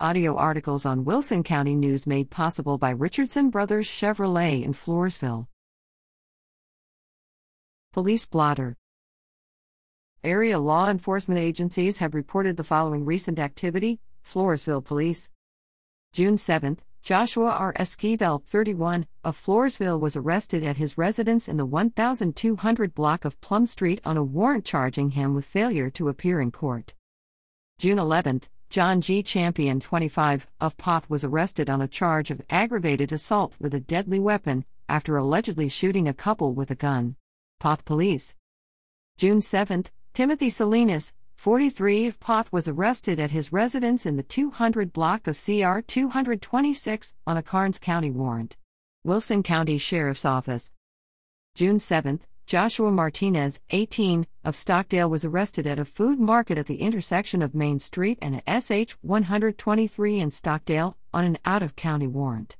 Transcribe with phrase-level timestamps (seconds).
[0.00, 5.46] Audio articles on Wilson County News made possible by Richardson Brothers Chevrolet in Floresville.
[7.92, 8.76] Police blotter.
[10.24, 15.30] Area law enforcement agencies have reported the following recent activity Floresville Police.
[16.12, 17.72] June 7, Joshua R.
[17.74, 23.64] Esquivel, 31, of Floresville was arrested at his residence in the 1200 block of Plum
[23.64, 26.94] Street on a warrant charging him with failure to appear in court.
[27.78, 28.42] June 11,
[28.74, 29.22] John G.
[29.22, 34.18] Champion, 25, of Poth was arrested on a charge of aggravated assault with a deadly
[34.18, 37.14] weapon after allegedly shooting a couple with a gun.
[37.60, 38.34] Poth Police.
[39.16, 44.92] June 7, Timothy Salinas, 43 of Poth was arrested at his residence in the 200
[44.92, 48.56] block of CR 226 on a Karnes County warrant.
[49.04, 50.72] Wilson County Sheriff's Office.
[51.54, 56.76] June 7, Joshua Martinez, 18, of Stockdale was arrested at a food market at the
[56.76, 62.58] intersection of Main Street and SH 123 in Stockdale on an out of county warrant.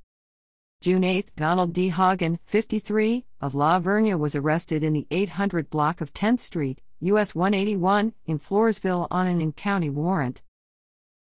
[0.80, 1.90] June 8, Donald D.
[1.90, 7.34] Hagen, 53, of La Vernia was arrested in the 800 block of 10th Street, US
[7.34, 10.40] 181, in Floresville on an in county warrant.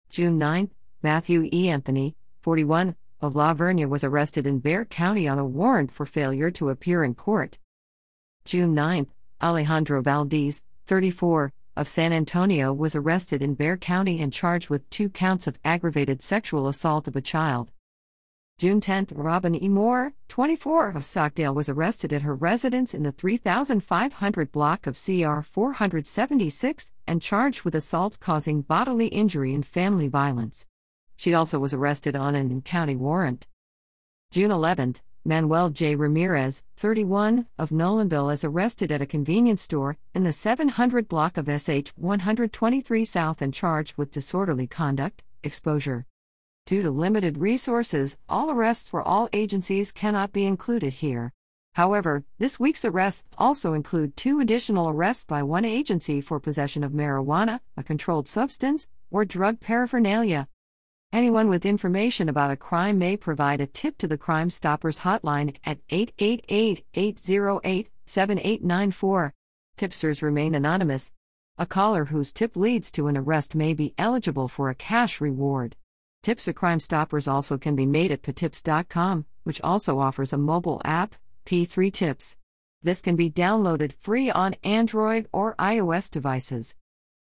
[0.08, 0.70] June 9,
[1.02, 1.68] Matthew E.
[1.68, 6.50] Anthony, 41, of La Vernia was arrested in Bexar County on a warrant for failure
[6.52, 7.58] to appear in court.
[8.44, 9.06] June 9,
[9.40, 15.08] Alejandro Valdez, 34, of San Antonio was arrested in Bexar County and charged with two
[15.08, 17.70] counts of aggravated sexual assault of a child.
[18.58, 19.68] June 10, Robin E.
[19.70, 25.40] Moore, 24, of Stockdale was arrested at her residence in the 3500 block of CR
[25.40, 30.66] 476 and charged with assault causing bodily injury and family violence.
[31.16, 33.46] She also was arrested on an in county warrant.
[34.30, 35.96] June 11, Manuel J.
[35.96, 41.46] Ramirez, 31, of Nolanville is arrested at a convenience store in the 700 block of
[41.46, 46.04] SH 123 South and charged with disorderly conduct, exposure.
[46.66, 51.32] Due to limited resources, all arrests for all agencies cannot be included here.
[51.72, 56.92] However, this week's arrests also include two additional arrests by one agency for possession of
[56.92, 60.48] marijuana, a controlled substance, or drug paraphernalia.
[61.14, 65.54] Anyone with information about a crime may provide a tip to the Crime Stoppers hotline
[65.64, 69.32] at 888 808 7894.
[69.76, 71.12] Tipsters remain anonymous.
[71.56, 75.76] A caller whose tip leads to an arrest may be eligible for a cash reward.
[76.24, 80.82] Tips for Crime Stoppers also can be made at patips.com, which also offers a mobile
[80.84, 81.14] app,
[81.46, 82.36] P3 Tips.
[82.82, 86.74] This can be downloaded free on Android or iOS devices.